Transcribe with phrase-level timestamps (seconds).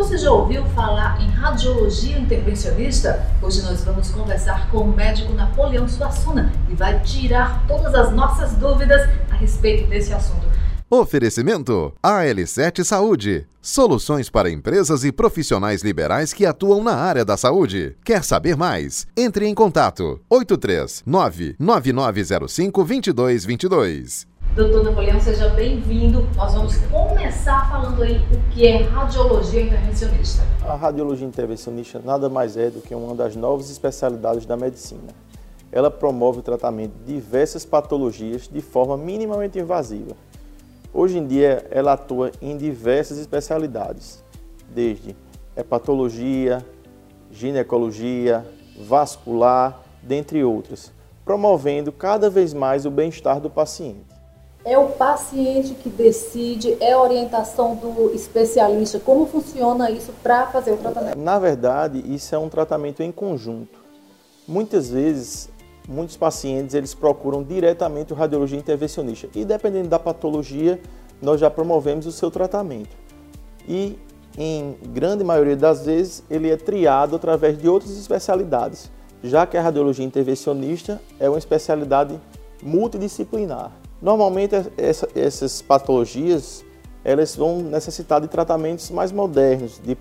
[0.00, 3.22] Você já ouviu falar em radiologia intervencionista?
[3.42, 8.54] Hoje nós vamos conversar com o médico Napoleão Suassuna e vai tirar todas as nossas
[8.54, 10.48] dúvidas a respeito desse assunto.
[10.88, 13.46] Oferecimento AL7 Saúde.
[13.60, 17.94] Soluções para empresas e profissionais liberais que atuam na área da saúde.
[18.02, 19.06] Quer saber mais?
[19.14, 24.29] Entre em contato 839 9905 2222.
[24.54, 26.28] Doutor Napoleão, seja bem-vindo.
[26.34, 30.42] Nós vamos começar falando aí o que é radiologia intervencionista.
[30.66, 35.14] A radiologia intervencionista nada mais é do que uma das novas especialidades da medicina.
[35.70, 40.16] Ela promove o tratamento de diversas patologias de forma minimamente invasiva.
[40.92, 44.24] Hoje em dia, ela atua em diversas especialidades,
[44.68, 45.14] desde
[45.56, 46.66] hepatologia,
[47.30, 48.44] ginecologia,
[48.84, 50.92] vascular, dentre outras,
[51.24, 54.19] promovendo cada vez mais o bem-estar do paciente.
[54.64, 59.00] É o paciente que decide, é a orientação do especialista.
[59.00, 61.18] Como funciona isso para fazer o tratamento?
[61.18, 63.78] Na verdade, isso é um tratamento em conjunto.
[64.46, 65.48] Muitas vezes,
[65.88, 70.78] muitos pacientes eles procuram diretamente o radiologia intervencionista e dependendo da patologia,
[71.22, 72.94] nós já promovemos o seu tratamento.
[73.66, 73.98] E
[74.36, 78.90] em grande maioria das vezes, ele é triado através de outras especialidades,
[79.24, 82.20] já que a radiologia intervencionista é uma especialidade
[82.62, 83.79] multidisciplinar.
[84.00, 86.64] Normalmente essa, essas patologias
[87.04, 89.96] elas vão necessitar de tratamentos mais modernos, de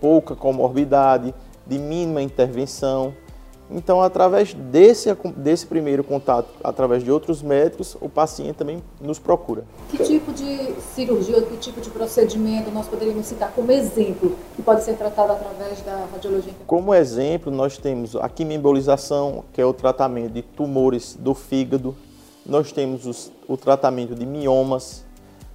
[0.00, 1.34] pouca comorbidade,
[1.66, 3.14] de mínima intervenção.
[3.70, 9.64] Então, através desse, desse primeiro contato, através de outros médicos, o paciente também nos procura.
[9.88, 14.84] Que tipo de cirurgia, que tipo de procedimento nós poderíamos citar como exemplo que pode
[14.84, 16.52] ser tratado através da radiologia?
[16.66, 21.96] Como exemplo, nós temos a quimioembolização, que é o tratamento de tumores do fígado,
[22.46, 25.04] nós temos os, o tratamento de miomas,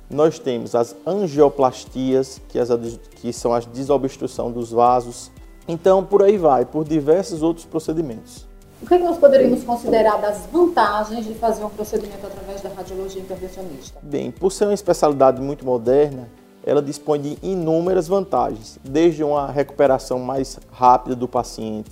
[0.09, 2.69] nós temos as angioplastias, que, as,
[3.15, 5.31] que são a desobstrução dos vasos.
[5.67, 8.47] Então, por aí vai, por diversos outros procedimentos.
[8.81, 12.69] O que, é que nós poderíamos considerar das vantagens de fazer um procedimento através da
[12.69, 13.99] radiologia intervencionista?
[14.01, 16.29] Bem, por ser uma especialidade muito moderna,
[16.65, 21.91] ela dispõe de inúmeras vantagens, desde uma recuperação mais rápida do paciente,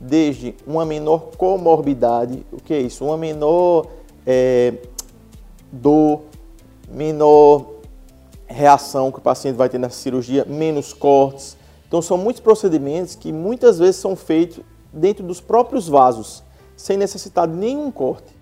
[0.00, 3.04] desde uma menor comorbidade, o que é isso?
[3.04, 3.86] Uma menor
[4.26, 4.74] é,
[5.70, 6.22] dor,
[6.88, 7.76] menor
[8.46, 11.56] reação que o paciente vai ter nessa cirurgia, menos cortes.
[11.86, 14.60] Então são muitos procedimentos que muitas vezes são feitos
[14.92, 16.42] dentro dos próprios vasos,
[16.76, 18.34] sem necessidade de nenhum corte.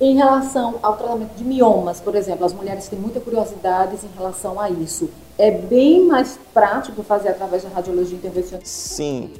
[0.00, 4.60] Em relação ao tratamento de miomas, por exemplo, as mulheres têm muita curiosidade em relação
[4.60, 5.10] a isso.
[5.36, 8.64] É bem mais prático fazer através da radiologia intervencional?
[8.64, 9.32] Sim.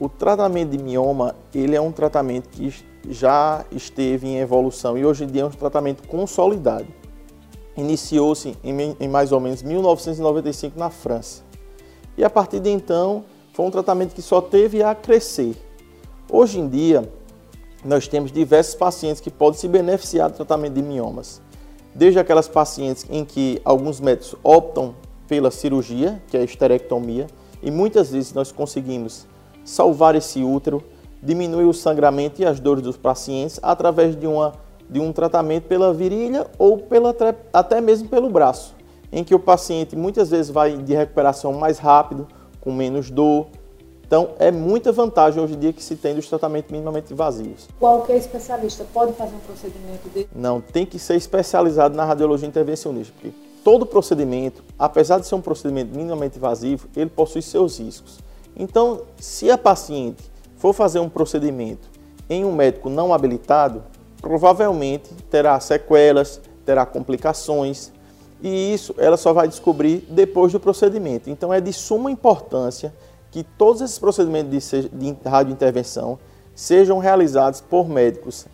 [0.00, 2.74] O tratamento de mioma, ele é um tratamento que
[3.08, 6.86] já esteve em evolução e hoje em dia é um tratamento consolidado.
[7.76, 11.42] Iniciou-se em, em mais ou menos 1995 na França.
[12.16, 15.54] E a partir de então, foi um tratamento que só teve a crescer.
[16.30, 17.10] Hoje em dia,
[17.84, 21.40] nós temos diversos pacientes que podem se beneficiar do tratamento de miomas.
[21.94, 24.94] Desde aquelas pacientes em que alguns médicos optam
[25.28, 27.26] pela cirurgia, que é a esterectomia,
[27.62, 29.26] e muitas vezes nós conseguimos
[29.64, 30.82] salvar esse útero,
[31.26, 34.52] diminui o sangramento e as dores dos pacientes através de, uma,
[34.88, 37.14] de um tratamento pela virilha ou pela,
[37.52, 38.74] até mesmo pelo braço,
[39.10, 42.28] em que o paciente muitas vezes vai de recuperação mais rápido,
[42.60, 43.48] com menos dor.
[44.06, 47.68] Então, é muita vantagem hoje em dia que se tem dos tratamentos minimamente invasivos.
[47.80, 50.28] Qualquer especialista pode fazer um procedimento desse?
[50.32, 55.40] Não, tem que ser especializado na radiologia intervencionista, porque todo procedimento, apesar de ser um
[55.40, 58.20] procedimento minimamente invasivo, ele possui seus riscos.
[58.56, 60.22] Então, se a paciente
[60.56, 61.88] for fazer um procedimento
[62.28, 63.84] em um médico não habilitado,
[64.20, 67.92] provavelmente terá sequelas, terá complicações,
[68.42, 71.30] e isso ela só vai descobrir depois do procedimento.
[71.30, 72.92] Então é de suma importância
[73.30, 76.18] que todos esses procedimentos de, de radiointervenção
[76.54, 78.46] sejam realizados por médicos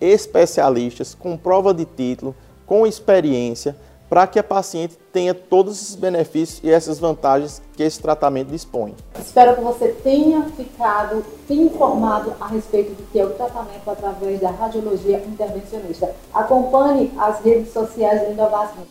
[0.00, 2.34] especialistas com prova de título,
[2.66, 3.76] com experiência,
[4.08, 8.94] para que a paciente tenha todos esses benefícios e essas vantagens que esse tratamento dispõe.
[9.18, 14.50] Espero que você tenha ficado informado a respeito do que é o tratamento através da
[14.50, 16.14] radiologia intervencionista.
[16.32, 18.86] Acompanhe as redes sociais do Indovasmo.